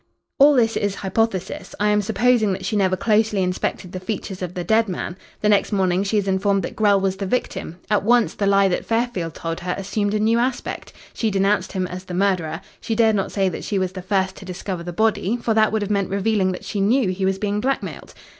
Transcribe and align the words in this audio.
"All 0.39 0.55
this 0.55 0.75
is 0.75 0.95
hypothesis. 0.95 1.75
I 1.79 1.89
am 1.89 2.01
supposing 2.01 2.53
that 2.53 2.65
she 2.65 2.75
never 2.75 2.97
closely 2.97 3.43
inspected 3.43 3.91
the 3.91 3.99
features 3.99 4.41
of 4.41 4.55
the 4.55 4.63
dead 4.63 4.89
man. 4.89 5.15
The 5.41 5.49
next 5.49 5.71
morning 5.71 6.01
she 6.01 6.17
is 6.17 6.27
informed 6.27 6.63
that 6.63 6.75
Grell 6.75 6.99
was 6.99 7.17
the 7.17 7.27
victim. 7.27 7.77
At 7.87 8.01
once 8.01 8.33
the 8.33 8.47
lie 8.47 8.67
that 8.67 8.83
Fairfield 8.83 9.35
told 9.35 9.59
her 9.59 9.75
assumed 9.77 10.15
a 10.15 10.19
new 10.19 10.39
aspect. 10.39 10.91
She 11.13 11.29
denounced 11.29 11.73
him 11.73 11.85
as 11.85 12.05
the 12.05 12.15
murderer. 12.15 12.61
She 12.79 12.95
dared 12.95 13.15
not 13.15 13.31
say 13.31 13.47
that 13.49 13.63
she 13.63 13.77
was 13.77 13.91
the 13.91 14.01
first 14.01 14.35
to 14.37 14.43
discover 14.45 14.81
the 14.81 14.91
body, 14.91 15.37
for 15.37 15.53
that 15.53 15.71
would 15.71 15.83
have 15.83 15.91
meant 15.91 16.09
revealing 16.09 16.51
that 16.53 16.65
she 16.65 16.81
knew 16.81 17.09
he 17.09 17.23
was 17.23 17.37
being 17.37 17.59
blackmailed. 17.61 18.15